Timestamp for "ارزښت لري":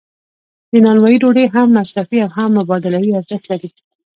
3.19-3.69